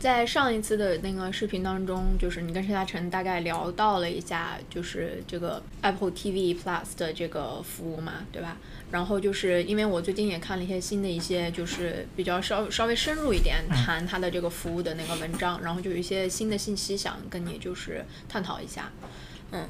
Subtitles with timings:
[0.00, 8.56] 在上一次的那个视频当中，就是你跟陈嘉诚大概聊到了一下，就是这个 Apple TV Plus 的这个服务嘛，对吧？
[8.90, 18.90] 然后就是因为我最近也看了一些新的一些，就是比较稍稍微深入一点谈它的这个服务的那个文章，然后就有一些新的信息想跟你就是探讨一下，
[19.52, 19.68] 嗯，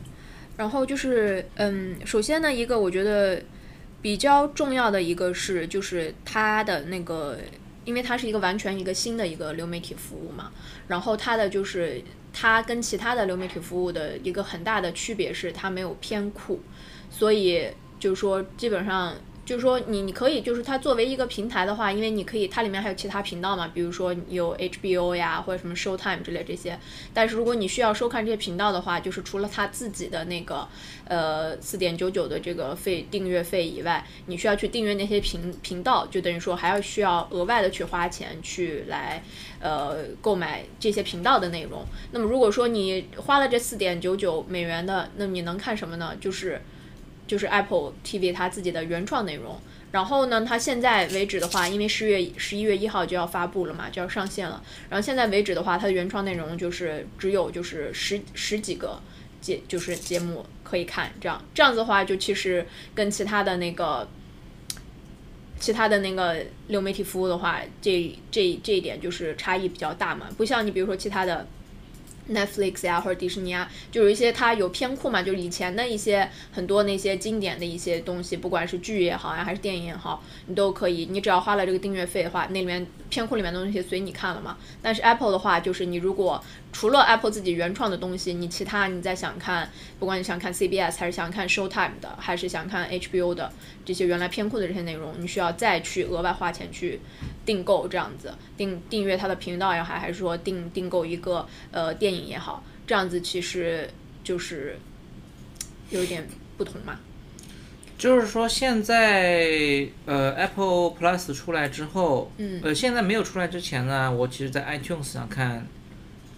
[0.57, 3.43] 然后就是嗯，首先呢，一个我觉得
[4.01, 7.37] 比较重要的一个是，就是它的那个。
[7.85, 10.51] 因为它是一个完全一个新的一个流媒体服务嘛，
[10.89, 16.61] 然后它的就是它跟其他的流媒体服务的一个很大的区别是它没有偏库，
[17.11, 19.15] 所以就是说基本上。
[19.51, 26.79] 就是说，你你可以，就是它作为一个平台的话，因为你可以，它里面还有其他频道嘛，比如说有 HBO 呀，或者什么 Showtime 之类这些。
[27.13, 30.69] 但是如果你需要收看这些频道的话，就是除了它自己的那个
[31.05, 39.21] 呃四点九九的这个费订阅费以外，你需要去订阅那些频频道，就等于说还要需要额外的去花钱去来
[39.59, 41.85] 呃购买这些频道的内容。
[42.13, 46.15] 那么如果说你花了这四点九九美元的，那你能看什么呢？
[46.21, 46.63] 就是。
[47.31, 49.57] 就是 Apple TV 它自己的原创内容，
[49.93, 54.61] 然后呢，它现在为止的话，因为十月十一月一号就要发布了嘛，就要上线了。
[54.89, 59.01] 然后现在为止的话，它的原创内容就是只有就是十十几个
[59.41, 61.13] 节，就是节目可以看。
[61.21, 64.09] 这样这样子的话，就其实跟其他的那个
[65.61, 70.27] 其他的那个流媒体服务的话，这这这一点就是差异比较大嘛。
[70.37, 71.47] 不像你比如说其他的。
[72.31, 84.57] Netflix 呀，或者迪士尼啊，就有一些它有偏库嘛，就是以前的一些很多那些经典的一些东西，不管是剧也好呀，还是电影也好，你都可以，你只要花了这个订阅费的话，那里面片库里面的东西随你看了嘛。
[84.81, 93.53] 但是 Apple 的话，就是你如果除了 Apple 自己原创的东西，你其他你再想看，不管你想看 CBS 还是想看 Showtime 的，还是想看 HBO 的
[93.85, 97.01] 这些原来片库的这些内容，你需要再去额外花钱去
[97.45, 103.91] 订购这样子，订订阅它的频道也好，还是说订订购一个呃电影也好，这样子其实
[104.23, 104.79] 就是
[105.91, 107.01] 有点不同嘛。
[108.01, 115.67] 就是说现在呃 Apple Plus 出来之后，嗯，呃现在没有出来之前呢，我其实，在 iTunes 上看。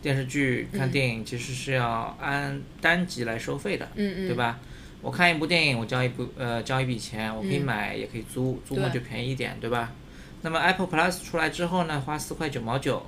[0.02, 4.58] 电视剧看电影其实是要按单集来收费的，嗯嗯，对吧？
[5.00, 9.92] 我看一部电影，我交一部呃交一笔钱，我可以买也可以租，租嘛就便宜一点，对吧？
[10.40, 13.06] 那么 Apple Plus 出来之后呢，花四块九毛九，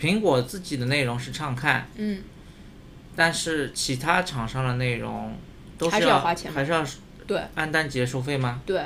[0.00, 2.22] 苹果自己的内容是畅看，嗯，
[3.16, 5.36] 但是其他厂商的内容
[5.76, 6.86] 都是要花钱，还是要
[7.26, 8.62] 对按单节收费吗？
[8.66, 8.82] 对。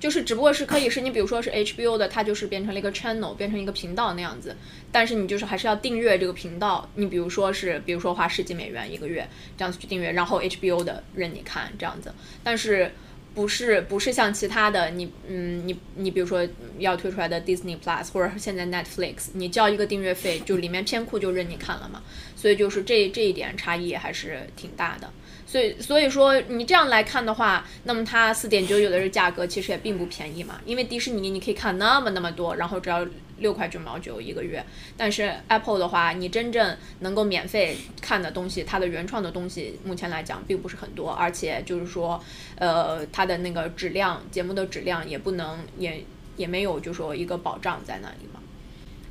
[0.00, 4.56] 就是只不过是可以是你比如说是 HBO 的，它就是变成了一个 channel，变成一个频道那样子。
[4.90, 6.90] 但是你就是还是要订阅这个频道。
[6.96, 9.24] 你比如说是，比如说花十几美元一个月
[9.56, 12.12] 这样子去订阅，然后 HBO 的任你看这样子。
[12.42, 12.90] 但是
[13.32, 16.44] 不是不是像其他的你嗯你你比如说
[16.80, 22.02] 要推出来的 Disney Plus 或者现在 Netflix，你交一个订阅费就里面片库就任你看了嘛。
[22.34, 25.08] 所以就是这这一点差异还是挺大的。
[25.52, 30.58] 所以，所以说你这样来看的话，那么它四点九九的这价格其实也并不便宜嘛。
[30.64, 34.64] 因为迪士尼你可以看那么那么多，然后只要六块九毛九一个月。
[34.96, 42.18] 但是 Apple 的话，你真正能够免费看的东西，它的原创的东西，目前来讲并不是很多，而且就是说，
[42.56, 46.02] 呃，它的那个质量，节目的质量也不能，也
[46.38, 48.40] 也没有，就说一个保障在那里嘛。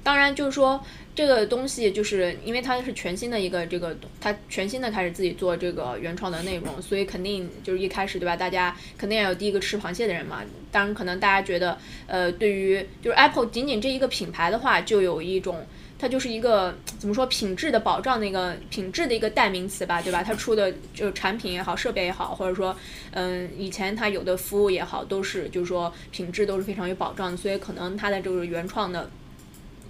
[0.03, 0.83] 当然，就是说
[1.13, 8.36] 这个东西，就是因为它是全新的一个这个，它全新的开始自己做这个原创的内容，所以肯定就是一开始对吧？
[8.36, 10.42] 大家肯定要有第一个吃螃蟹的人嘛。
[10.71, 11.77] 当然，可能大家觉得，
[12.07, 15.65] 呃，对于就是 Apple 仅仅这一个品牌的话，就有一种
[16.00, 20.24] 它就是一个怎么说品质的保障那个品质的一个代名词吧，对吧？
[20.24, 22.75] 它出的就是产品也好，设备也好，或者说
[23.12, 29.07] 嗯以前它有的服务也好，都是就是说品质都是非常有保障的，所以可能它的这个原创的。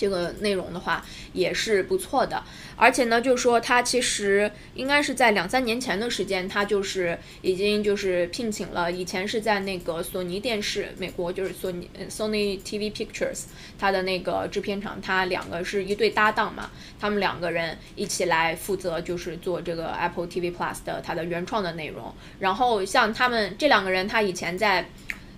[0.02, 2.44] 这个内容的话也是不错的，
[2.76, 13.44] 而且呢，就是说他其实应该是在两三年前的时间，他就是已经就是聘请了，以前是在那个索尼电视，美国就是索尼 Sony TV Pictures，
[13.78, 24.90] 他的那个制片厂，他两个是一对搭档嘛，他们两个人一起来负责就是做这个 Apple TV Plus 的它的原创的内容，然后像他们这两个人，他以前在。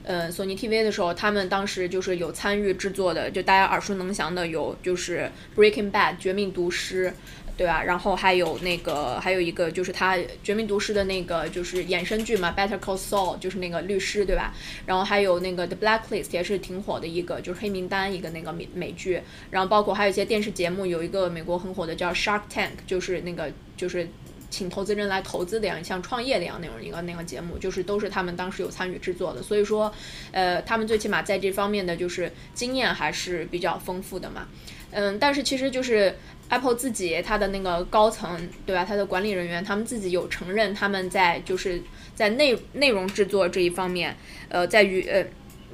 [0.03, 7.13] 呃，索尼 TV 的时候，他们当时就是有参与制作的，就大家耳熟能详的有就是《Breaking Bad》绝命毒师，
[7.55, 7.83] 对吧？
[7.83, 14.53] 然后还有那个还有一个就是他《绝命毒师》的那个就是衍生剧嘛，《Better Call Saul》就是那个律师，对吧？
[14.85, 19.21] 然后还有那个《The Blacklist》也是挺火的一个，就是黑名单一个那个美美剧。
[19.51, 24.07] 然后包括还有一些电视节目，有一个美国很火的叫《Shark Tank》，就是那个就是。
[24.53, 29.91] 请投资人来投资的样，像创业的样那种一个那个节目，就是都是他们当时有参与制作的，所以说，
[30.31, 34.47] 呃，他们最起码在这方面的就是经验还是比较丰富的嘛。
[34.91, 36.15] 嗯，但是其实就是
[36.49, 41.81] Apple 自己它的那个高层对吧，它的管理人员他们自己有承认他们在就是
[42.13, 44.15] 在内内容制作这一方面，
[44.49, 45.25] 呃，在于呃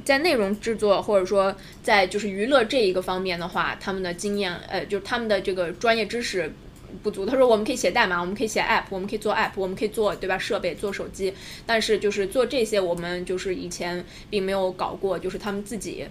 [0.05, 1.53] 在内容制作或者说
[1.83, 6.53] 在就是娱乐这一个方面的话，他们的经验呃就是他们的这个专业知识。
[7.01, 10.37] 不足，他说我们可以写代码，我们可以写 app，我们可以做 app，我们可以做对吧？
[10.37, 11.33] 设备做手机，
[11.65, 16.05] 但是就是做这些，我们就是以前并没有搞过，就是他们自己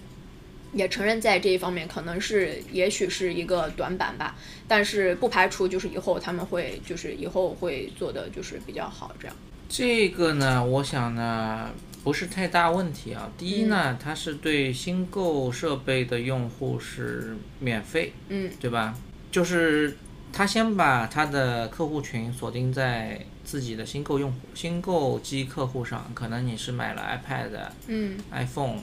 [0.72, 4.36] 也承认在这一方面可能是也许是一个短板吧，
[4.66, 9.36] 但是不排除就是以后他们会就是以后会做的就是比较好这样。
[9.68, 11.70] 这个呢，我想呢
[12.04, 13.30] 不是太大问题啊。
[13.36, 18.94] 第一呢，它是对新购设备的用户是免费，嗯，对吧？
[19.30, 19.96] 就是。
[20.32, 27.50] 他先把他的客户群锁定在自己的新购用户、新购机客户上，可能你是买了 iPad、
[27.88, 28.78] 嗯，iPhone、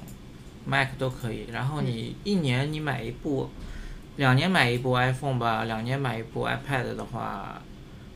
[0.65, 1.45] Mac 都可以。
[1.51, 3.49] 然后你一年你买一部，
[4.17, 7.61] 两年买一部 iPhone 吧，两年买一部 iPad 的话，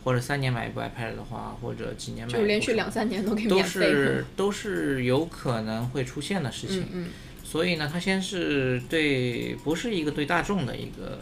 [0.03, 6.81] 或者三年买一部 iPad 的话，或者几年买，就连续两三年都给都是都是有可能会出现的事情。
[6.81, 7.07] 嗯嗯。
[7.43, 11.19] 所以呢，他先是对，不是一个对大众的一个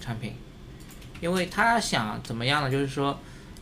[0.00, 0.32] 产品。
[1.22, 2.68] 因为他想怎么样呢？
[2.68, 3.16] 就是说，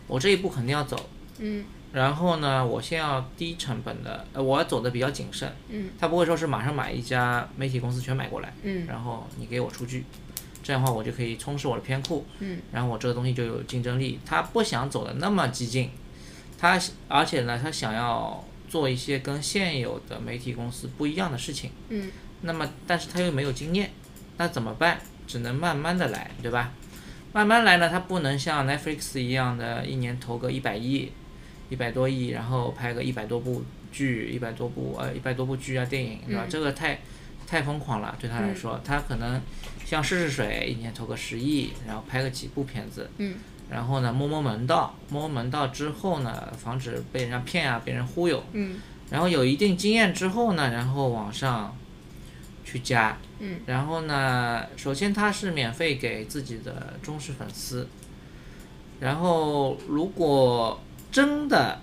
[0.06, 1.62] 我这一步肯定要走，嗯，
[1.92, 10.06] 然后呢，我先要低成本的，呃，我要走的比较谨慎，嗯，他不会说是马上买一家媒体公司全买过来，嗯，然后你给我出具，
[10.62, 14.18] 这样的话我就可以充实我的片库，嗯，然后我这个东西就有竞争力。
[14.24, 15.90] 他不想走的那么激进，
[16.58, 22.10] 他而且呢，他想要做一些跟现有的媒体公司不一样的事情，嗯，
[22.40, 23.90] 那么但是他又没有经验，
[24.38, 24.98] 那怎么办？
[25.26, 26.72] 只能慢慢的来，对吧？
[27.32, 31.12] 慢慢来呢，它不能像 Netflix 一样的，一年投个一百亿，
[31.68, 36.44] 一百多亿，然后拍个一百多部剧，一百多部呃一百多部剧啊电影，对吧？
[36.48, 36.98] 这个太
[37.46, 39.40] 太疯狂了，对他来说，他可能
[39.84, 43.36] 像试试水，一年投个十亿，然后拍个几部片子，嗯，
[43.70, 48.76] 然后呢摸摸门道，摸摸门道之后呢，防止被人家骗啊，被人忽悠，嗯，
[49.08, 51.76] 然后有一定经验之后呢，然后往上。
[52.64, 57.88] 去加，嗯，然后呢，首先它是免费给自己的忠实粉丝，
[59.00, 60.80] 然后如果
[61.10, 61.80] 真的，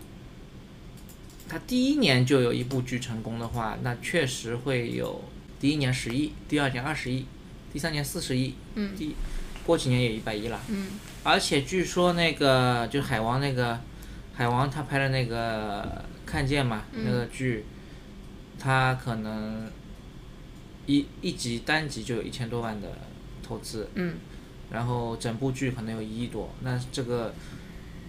[1.49, 5.23] 他第一年就有一部剧成功的话，那确实会有
[5.59, 7.25] 第一年十亿，第二年二十亿，
[7.73, 9.15] 第三年四十亿，嗯，第
[9.65, 10.91] 过几年也一百亿了，嗯，
[11.23, 13.79] 而且据说那个就海王那个
[14.33, 17.65] 海王他拍的那个看见嘛那个剧，
[18.57, 19.69] 他可能。
[20.87, 22.87] 一一集单集就有一千多万的
[23.43, 24.15] 投资，嗯，
[24.71, 27.33] 然后整部剧可能有一亿多，那这个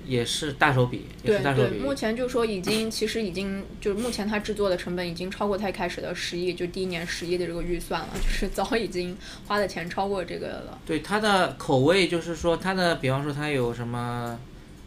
[0.06, 1.76] 也是大手笔，也是大手笔。
[1.76, 9.16] 目前就说已经，其实已经就是目前它制作的成本已经超过它一开始的十亿，就第一年十亿的这个预算了，就是早已经
[9.46, 10.78] 花的钱超过这个了。
[10.86, 14.38] 对它的口味，就是说它的，比方说它有什么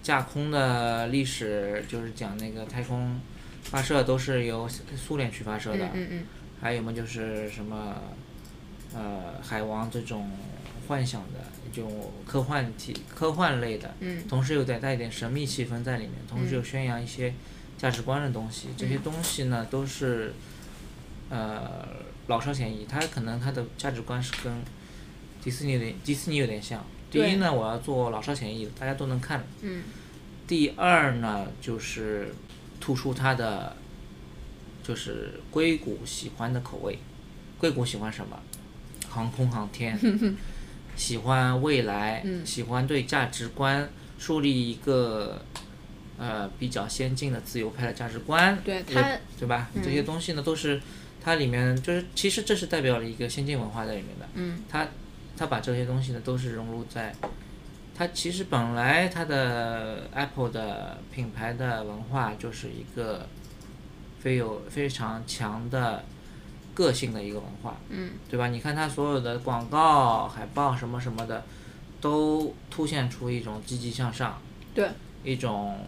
[0.02, 3.20] 架空的历史，就是讲那个太空
[3.64, 6.24] 发射都是由苏联去发射的，嗯嗯。
[6.62, 7.96] 还有么就是什么，
[8.94, 10.30] 呃，海王这种
[10.88, 11.40] 幻想的，
[11.74, 11.88] 就
[12.24, 17.34] 科幻体、科幻类的，嗯，同时又带带一点神秘气氛在里面，同时又宣扬一些
[17.80, 20.34] 价值观的东西，这些东西呢都是，
[21.30, 21.88] 呃，
[22.28, 22.86] 老少咸宜。
[22.88, 24.54] 它可能它的价值观是跟
[25.44, 26.86] 迪士尼的迪士尼有点像。
[27.10, 29.44] 第一呢，我要做老少咸宜的，大家都能看。
[29.62, 29.82] 嗯。
[30.48, 32.36] 第二呢，就是
[32.80, 33.76] 突出它的。
[34.84, 36.98] 就是硅谷喜欢的口味，
[37.58, 38.40] 硅谷喜欢什么？
[39.10, 40.00] 航空航天，
[40.96, 45.44] 喜欢未来，喜欢对价值观树立一个
[46.18, 49.02] 呃比较先进的自由派的价值观，对它，
[49.40, 49.70] 对吧？
[49.84, 50.82] 这些东西呢，都是
[51.22, 54.28] 它里面就是其实这是代表了一个先进文化在里面的。
[54.36, 54.88] 嗯，它
[55.36, 57.14] 它把这些东西呢都是融入在，
[57.94, 63.28] 它其实本来它的 Apple 的品牌的文化就是一个
[64.22, 66.04] 非有非常强的
[66.74, 68.48] 个性的一个文化，嗯，对吧？
[68.50, 71.44] 你看它所有的广告、海报什么什么的，
[72.00, 74.40] 都凸显出一种积极向上，
[74.74, 74.90] 对，
[75.24, 75.80] 一种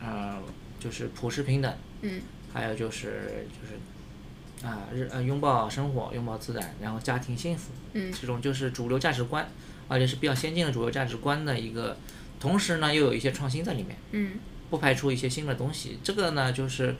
[0.00, 0.36] 呃
[0.80, 2.20] 就是普世平等，嗯，
[2.52, 9.48] 还有就是就是啊日呃拥抱生活，拥抱自然，然后家庭幸福，嗯这种就是主流价值观，
[9.88, 11.96] 而且是比较先进的主流价值观的一个，
[12.38, 14.32] 同时呢又有一些创新在里面，嗯
[14.68, 15.98] 不排除一些新的东西。
[16.04, 16.94] 这个呢就是，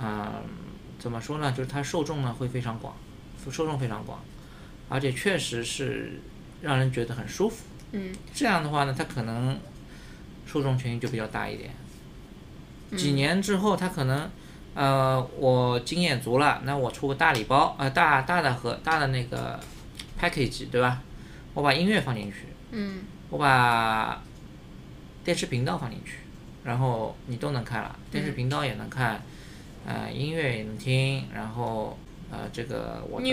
[0.00, 0.44] 嗯、
[0.98, 1.52] 怎么说呢？
[1.52, 2.94] 就是它受众呢会非常广，
[3.50, 4.20] 受众非常广，
[4.88, 6.20] 而且确实是
[6.60, 7.64] 让人觉得很舒服。
[7.92, 9.58] 嗯这样的话呢，它可能
[10.46, 11.70] 受众群就比较大一点。
[12.90, 14.30] 嗯几年之后，它可能，
[14.74, 19.58] 呃，我经验足了，那我出个大礼包，呃，大大的和大的那个
[20.20, 21.00] package，对吧？
[21.54, 24.22] 我把音乐放进去，嗯我把
[25.24, 26.18] 电视频道放进去，
[26.64, 29.22] 然后你都能看了，电视频道也能看，
[29.86, 31.98] 呃，音乐也能听，然后
[32.30, 33.26] 呃，这个我的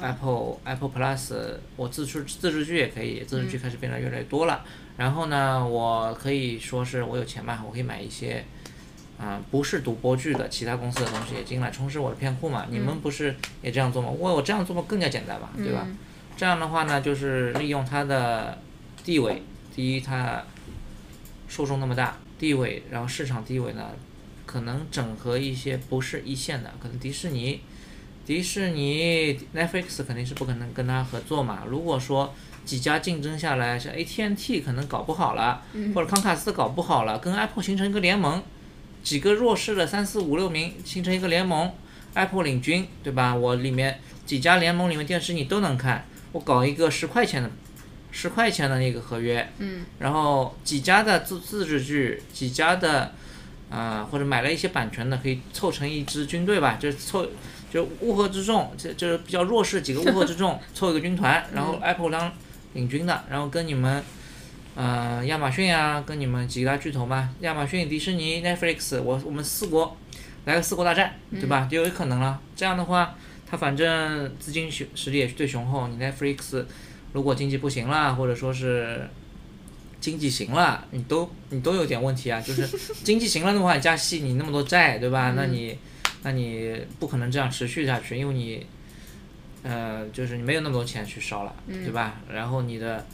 [0.00, 1.34] Apple Apple Plus，
[1.76, 4.64] 我自制自制剧也可以，自制剧开始变得越来越多了。
[4.96, 8.44] 然后呢，我可以说是我有钱嘛，我可以买一些，
[9.18, 12.66] 啊、不是独播剧的其他公司的东西也进来充实我的片库嘛。
[12.70, 14.08] 你们不是也这样做吗？
[14.10, 15.84] 我我这样做更加简单嘛，对吧？
[15.86, 15.96] 嗯
[16.34, 18.58] 这样的话呢，就是利用它的
[19.04, 19.42] 地位，
[19.76, 20.42] 第一，它
[21.46, 23.90] 受众那么大，地位，然后市场地位呢，
[24.46, 27.60] 可能整合一些不是一线的，可能迪士尼，
[28.26, 31.64] 迪士尼、Netflix 肯定是不可能跟他合作嘛。
[31.68, 32.34] 如果说
[32.64, 35.62] 几家竞争下来，像 AT&T 可能搞不好了，
[35.94, 38.42] 或者康卡斯搞不好了，跟 Apple 形成一个联盟，
[39.02, 41.72] 几个弱势的三四五六名形成一个联盟
[42.14, 43.34] ，Apple 领军，对吧？
[43.34, 47.50] 我里面几家联盟里面电视你都能看，我搞一个十块钱的，
[48.12, 53.12] 十块钱的那个合约，嗯然后几家的自自制剧，几家的，
[53.72, 57.26] 啊、或者买了一些版权的，可以凑成一支军队吧，就是凑，
[57.72, 62.30] 就乌合之众，这就是比较弱势几个乌合之众凑一个军团，然后 Apple 当
[62.74, 64.04] 领军的，然后跟你们，
[64.74, 69.96] 呃，亚马逊啊，跟你们几大巨头嘛，亚马逊、迪士尼、Netflix，我我们四国
[70.44, 71.66] 来个四国大战，对吧？
[71.70, 72.38] 就有可能了。
[72.54, 73.14] 这样的话，
[73.48, 76.64] 他反正资金实实力也是最雄厚，你 Netflix
[77.12, 79.08] 如果经济不行了，或者说是
[80.02, 82.38] 经济行了，你都你都有点问题啊。
[82.38, 82.68] 就是
[83.02, 85.32] 经济行了的话，你加息，你那么多债，对吧？
[85.34, 85.78] 那你
[86.22, 88.66] 那你不可能这样持续下去，因为你
[89.62, 92.20] 呃，就是你没有那么多钱去烧了，对吧？
[92.30, 93.06] 然后你的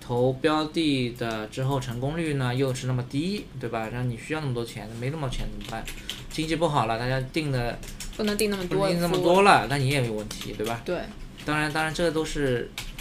[0.00, 3.88] 投标的的之后成功率呢又是那么低，对吧？
[3.92, 5.84] 然后你需要那么多钱，没那么多钱怎么办？
[6.30, 7.78] 经济不好了，大家定的
[8.16, 9.42] 不能定那么多，定那么多。
[9.42, 10.80] 了，那你也有问题，对吧？
[10.84, 10.98] 对，
[11.44, 12.91] 当然，当然，这个都是，呃，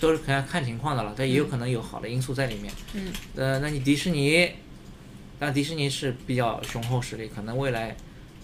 [0.00, 2.72] 都是看看情况的了，但也有可能有好的因素在里面。
[2.94, 3.12] 嗯。
[3.36, 4.50] 呃，那你迪士尼，
[5.38, 7.96] 那迪士尼是比较雄厚实力，可能未来，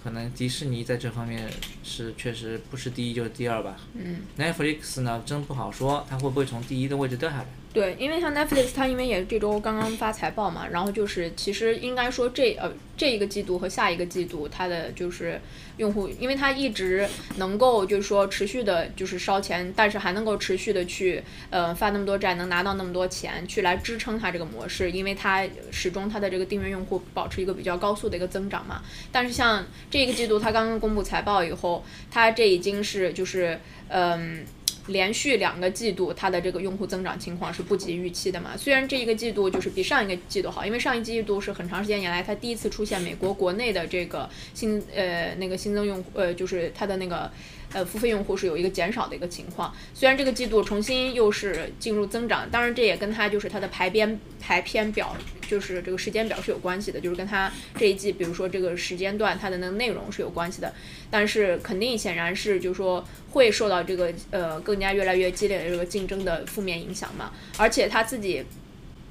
[0.02, 1.50] 可能迪士尼在这方面
[1.82, 3.76] 是确实不是第一就是第二吧。
[3.94, 4.20] 嗯。
[4.38, 7.46] Netflix 呢，真不好说，它会不会从第一的位置掉下来？
[7.76, 15.38] 对，因为像 Netflix，它因为也是这周刚刚发财报嘛，然后就是其实应该说这呃这一个季度和下一个季度它的就是
[15.76, 17.06] 用户，因为它一直
[17.36, 28.80] 能够就是说持续的就是烧钱，但是还能够持续的去呃发那么多债，能拿到那么多钱去来支撑它这个模式，因为它始终它的这个订阅用户保持一个比较高速的一个增长嘛。
[29.12, 34.46] 但是像这个季度它刚刚公布财报以后，它这已经是就是嗯。
[34.88, 38.56] 连续两个季度，它的这个用户增长情况是不及预期的嘛？
[38.56, 47.30] 虽然这一个季度就是比上一个季度好，因为上一季度是很长时间以来它第一次出现美国国内的这个新呃那个新增用户呃就是它的那个
[47.72, 49.74] 呃付费用户是有一个减少的一个情况。
[49.94, 55.16] 虽然这个季度重新又是进入增长，当然这也跟它就是它的排编排片表
[55.48, 60.72] 就是这个时间表是有关系的，就是跟它这一季比如说这个时间段它的那个内容是有关系的。
[61.10, 68.44] 但是肯定显然是就是说会受到这个呃更加越来越激烈的这个竞争的负面影响嘛，而且他自己。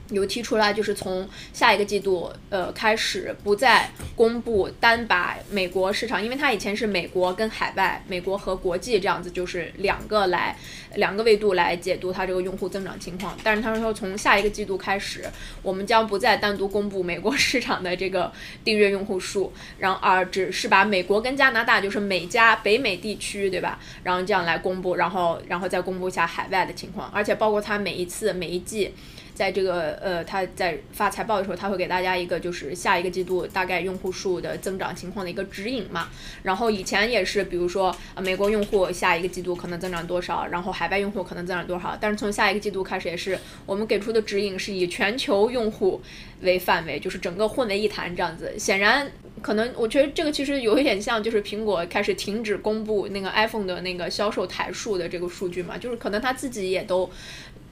[0.09, 10.55] 有提出来，就是从下一个季度呃开始，不再公布单把美国市场，因为它以前是美国跟海外、美国和国际这样子，就是两个来
[10.95, 13.35] 两个维度来解读它这个用户增长情况。
[13.43, 15.24] 但是他说从下一个季度开始，
[15.63, 18.31] 我们将不再单独公布美国 市场的这个
[18.63, 23.79] 订阅用户数，然而只是把美国跟加拿大，就是美加北美地区，对吧？
[24.03, 28.93] 然后这样来公布，然后然后再公布一下海外的情况，而且包括它每一次每一季。
[29.35, 36.09] 在这个呃，他在发财报的时候，他会给大家一个就是下一个季度大概用户数的增长情况的一个指引嘛。
[36.41, 41.95] 然后以前也是，比如说呃，美国用户下一个季度可能增长多少，然后海外用户可能增长多少。
[42.01, 43.37] 但是从下一个季度开始，也是
[43.67, 46.01] 我们给出的指引是以全球用户
[46.41, 48.57] 为范围，就是整个混为一谈这样子。
[48.57, 49.11] 显然。
[49.41, 57.07] 可能我觉得这个其实有一点像，就是苹果开始停止公布那个 iPhone 的那个销售台数的这个数据嘛，就是可能他自己也都，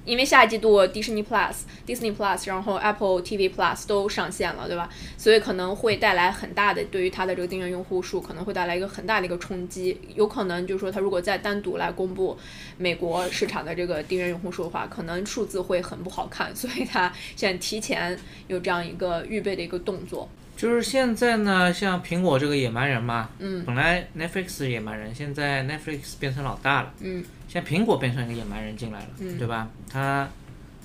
[0.05, 1.53] 因为下一季度迪士尼 Plus、
[1.87, 4.89] Disney Plus，然后 Apple TV Plus 都上线了，对吧？
[5.17, 12.37] 所以可能会带来很大的对于它的这个订阅用户数可能会带来一个很大的一个冲击，有可能就是说它如果再单独来公布
[12.77, 18.17] 美国市场的这个订阅用户数的话，可能数字会很不好看，所以它现在提前
[18.47, 20.27] 有这样一个预备的一个动作。
[20.63, 29.67] 就是现在呢，像苹果这个野蛮人嘛，嗯，本来 Netflix 是野蛮人，现在 Netflix 变成老大了，嗯，现在苹果变成一个野蛮人进来了，嗯对吧？
[29.89, 30.25] 他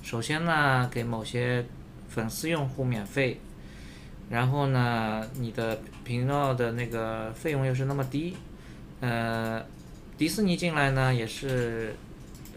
[0.03, 1.65] 首先呢给某些
[2.09, 3.39] 粉丝用户免费，
[4.29, 8.35] 然后呢你的频道的那个费用又是那么低，
[8.99, 9.65] 呃，
[10.17, 11.95] 迪士尼进来呢也是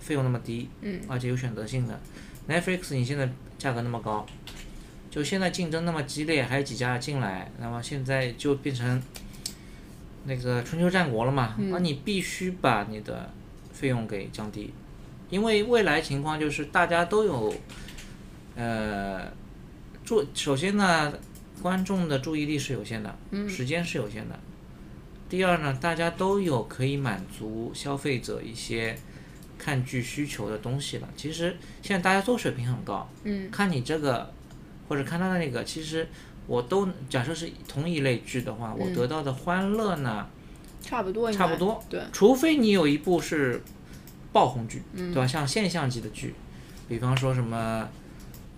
[0.00, 2.00] 费用那么低，嗯，而且有选择性的
[2.48, 4.26] ，Netflix 你现在价格那么高。
[5.12, 9.02] 就现在竞争那么激烈，还有几家进来，那么现在就变成
[10.24, 11.54] 那个春秋战国了嘛？
[11.58, 13.30] 那你必须把你的
[13.74, 14.72] 费用给降低，
[15.28, 17.54] 因为未来情况就是大家都有，
[18.56, 19.30] 呃，
[20.02, 21.12] 注首先呢，
[21.60, 23.14] 观众的注意力是有限的，
[23.46, 24.40] 时间是有限的。
[25.28, 28.98] 第二呢，大家都有可以满足消费者一些
[29.58, 31.08] 看剧需求的东西了。
[31.18, 34.32] 其实现在大家都水平很高，嗯，看你这个。
[34.92, 36.06] 或者看他的那个，其实
[36.46, 40.26] 我都假设是同一类剧的话，我得到的欢乐呢，
[40.82, 43.62] 差不多，差不多，对，除非你有一部是
[44.34, 45.26] 爆红剧，嗯对吧？
[45.26, 46.34] 像现象级的剧，
[46.90, 47.88] 比方说什么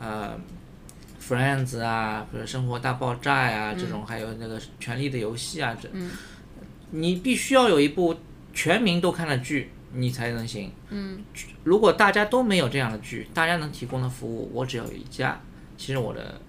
[0.01, 0.37] 呃
[1.23, 6.11] ，Friends 啊，或者《生活大爆炸》呀这种，还有那个《权力的游戏》啊这，嗯
[6.91, 8.17] 你必须要有一部
[8.53, 10.73] 全民都看的剧，你才能行。
[10.89, 11.23] 嗯，
[11.63, 15.41] 如果大家都没有这样的剧，大家能提供的服务，我只要有一家。
[15.77, 16.41] 其实我的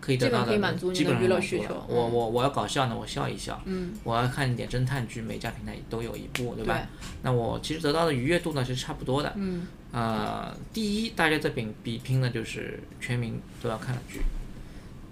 [0.00, 0.52] 可以得到的
[0.92, 1.84] 基本上娱乐需求。
[1.88, 3.60] 我我我要搞笑呢，我笑一笑。
[3.64, 3.92] 嗯。
[4.04, 6.74] 我要看一点侦探剧，每家平台都有一部，对吧？
[6.74, 7.08] 对。
[7.22, 9.32] 那我其实得到的愉悦度呢是差不多的。
[9.36, 9.66] 嗯。
[9.92, 14.20] 呃，第一，大家在比比拼的就是全民都要看的剧。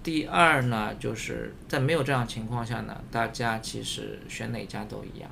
[0.03, 5.29] 第二呢，就是在没有这样情况下呢，大家其实选哪家都一样。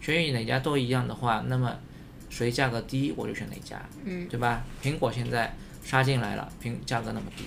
[0.00, 1.74] 选哪家都一样的话，那么
[2.28, 3.80] 谁价格低，我就选哪家。
[4.04, 4.28] 嗯。
[4.28, 4.62] 对吧？
[4.82, 5.54] 苹果现在。
[5.82, 7.44] 杀进来了，平价格那么低，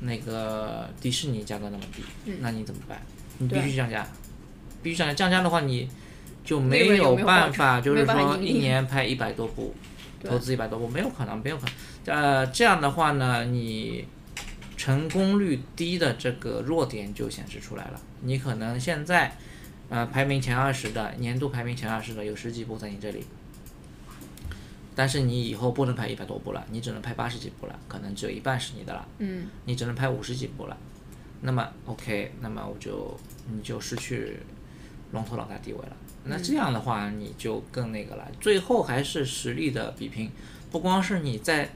[0.00, 3.00] 那个迪士尼价格那么低，那你怎么办？
[3.38, 4.06] 你必须降价，
[4.82, 5.14] 必须降价。
[5.14, 5.88] 降价的话，你
[6.44, 9.74] 就没有办法，就是说一年拍一百多部，
[10.24, 12.16] 投资一百多部，没有可能，没有可能。
[12.16, 14.06] 呃，这样的话呢，你
[14.76, 18.00] 成功率低的这个弱点就显示出来了。
[18.22, 19.36] 你可能现在，
[19.88, 23.26] 呃，排名前二十的，年度排名前二十的有十几部在你这里。
[24.98, 29.06] 但是你以后不能拍一百多部了，你只能拍八十几部了，可能只有一半是你的了。
[29.18, 30.76] 嗯，你只能拍五十几部了，
[31.42, 33.16] 那么 OK，那么我就
[33.48, 34.40] 你就失去
[35.12, 35.96] 龙头老大地位了。
[36.24, 40.28] 那这样的话你就更那个了，最后还是实力的比拼，
[40.72, 41.70] 不光是你在，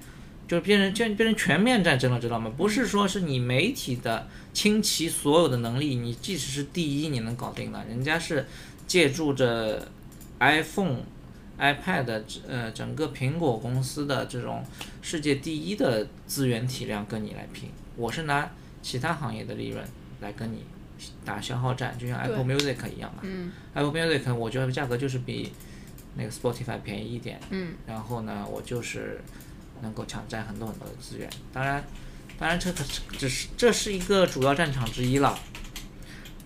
[0.48, 2.52] 就是变成就变成全面战争了，知道吗？
[2.56, 8.44] 不是说是你媒体的倾其所有的能力，你即使是第一你能搞定了，人家是
[8.88, 9.86] 借助着
[10.40, 11.02] iPhone。
[11.58, 14.64] iPad 呃，整个苹果公司的这种
[15.00, 18.50] 世界第一的资源体量跟你来拼，我是拿
[18.82, 19.84] 其他行业的利润
[20.20, 20.64] 来跟你
[21.24, 23.20] 打消耗战，就像 Apple Music 一样嘛。
[23.22, 23.52] 嗯。
[23.74, 25.52] Apple Music 我觉得价格就是比
[26.16, 27.38] 那个 Spotify 便宜一点。
[27.50, 27.74] 嗯。
[27.86, 29.20] 然后呢，我就是
[29.82, 31.30] 能够抢占很多很多的资源。
[31.52, 31.84] 当然，
[32.38, 32.82] 当然这可
[33.16, 35.38] 只是这是一个主要战场之一了。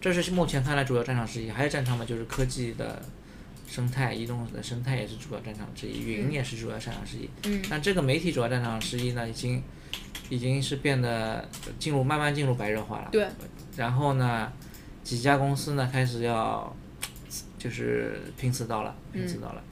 [0.00, 3.02] 这是目前看来主要战场之一，还有战场嘛，就是科技的。
[3.66, 7.28] 生态移动的生态也是主要战场之一，云也是主要战场之一。
[7.44, 7.62] 嗯。
[7.68, 9.62] 那这个媒体主要战场之一呢，已经
[10.30, 11.48] 已经是变得
[11.78, 13.08] 进入慢慢进入白热化了。
[13.10, 13.26] 对。
[13.76, 14.52] 然后呢，
[15.02, 16.74] 几家公司呢开始要
[17.58, 19.62] 就是拼刺刀了，拼刺刀了。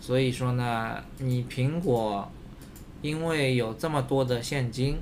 [0.00, 2.30] 所以说呢，你苹果
[3.02, 4.98] 因为有这么多的现金，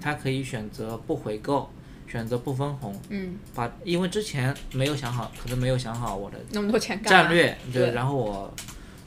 [0.00, 1.70] 它可以选择不回购。
[2.08, 8.54] 选择不分红，嗯，把因为之前没有想好，可能没有想好我的那么多钱战略，对，然后我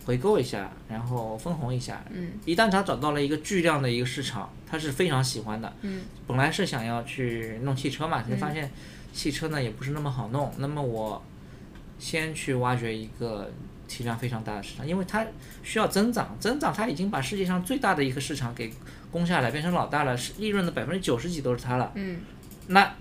[0.05, 8.71] 回购一下，然后分红一下，嗯，一旦他找到了一个巨量的一个市场，他是非常喜欢的，嗯，本来是想要去弄汽车嘛，才发现
[9.11, 11.21] 汽车呢也不是那么好弄，那么我
[11.97, 13.51] 先去挖掘一个
[13.87, 15.25] 体量非常大的市场，因为它
[15.63, 18.71] 需要增长，增长它已经把世界上最大的一个市场给
[19.11, 21.91] 攻下来，变成老大了，是利润的百分之九十几都是它了。
[21.95, 22.21] 嗯，
[22.67, 22.95] 那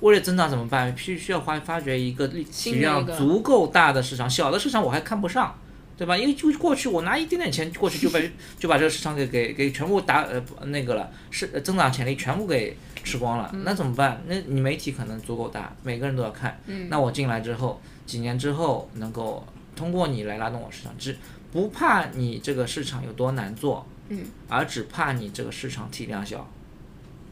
[0.00, 0.94] 为了增长怎么办？
[0.94, 5.54] 必须要发发掘一个力体量足够大的市场，小的市场我还看不上，
[5.98, 6.16] 对吧？
[6.16, 8.18] 因为就过去我拿一点点钱过去就把
[8.58, 14.22] 就把这个市场给给给全部打呃那个了，是呃增长潜力全部给吃光了，那怎么办？
[14.26, 21.14] 那你媒体可能足够大，每个人都要看，那我进来之后，几年之后能够通过你来拉动我市场，只
[21.52, 26.48] 不怕你这个市场有多难做，嗯，而只怕你这个市场体量小。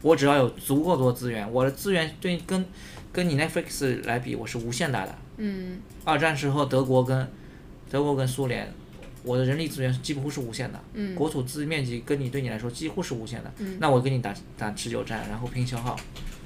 [0.01, 2.65] 我只要有足够多资源，我的资源对跟
[3.11, 5.15] 跟你 Netflix 来比，我是无限大的。
[5.37, 7.27] 嗯二战时候，德国跟
[7.89, 8.71] 德国跟苏联，
[9.23, 13.51] 我的人力资源几乎是无限的，嗯国土资面积跟你对你来说几乎是无限的。
[13.79, 15.95] 那我跟你打打持久战，然后拼消耗，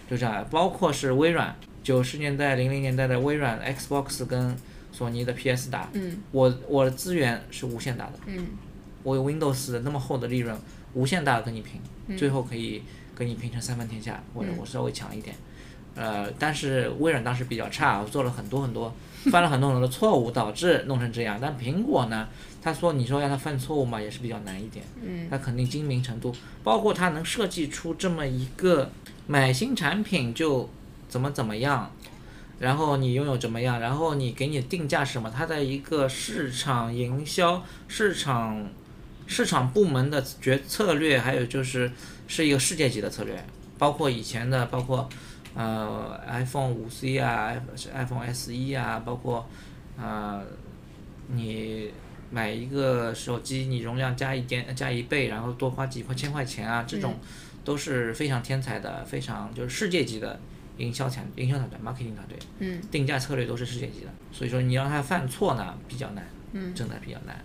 [0.09, 0.45] 就这样。
[0.49, 4.55] 包括是微软，九十年代、零零年代的微软 Xbox 跟
[4.91, 8.13] 索尼的 PS 打，嗯我我的资源是无限大的。
[8.27, 8.47] 嗯
[9.03, 10.57] 我有 Windows 那么厚的利润，
[10.93, 12.81] 无限大的跟你拼，最后可以
[13.15, 15.35] 跟你拼成三分天下，或者我稍微强一点。
[15.95, 18.91] 呃，但是微软当时比较差，我做了很多很多，
[19.25, 21.37] 犯了很多很多的错误，导致弄成这样。
[21.39, 22.27] 但苹果呢，
[22.63, 24.83] 他说你说让他犯错误嘛，也是比较难一点。
[25.03, 28.91] 嗯他肯定精明程度，包括他能设计出这么一个
[29.27, 30.67] 买新产品就
[31.07, 31.91] 怎么怎么样，
[32.57, 38.67] 然后你拥有怎么样，然后你给你定价什么，它的一个市场营销、市场
[39.27, 41.91] 市场部门的决策略，还有就是
[42.27, 43.43] 是一个世界级的策略，
[43.77, 45.07] 包括以前的，包括
[45.55, 47.53] 呃 iPhone 五 C 啊
[47.93, 49.47] ，iPhone S 一啊，包括
[49.97, 50.43] 呃
[51.27, 51.91] 你
[52.31, 57.19] 买一个手机，你容量加一点加一倍，然后多花几块千块钱啊，这种
[57.63, 60.39] 都是非常天才的，非常就是世界级的
[60.77, 67.39] 营销团营销团队 marketing 团队，嗯定价策略都是世界级的，所以说你让他犯错呢比较难，嗯真的比较难。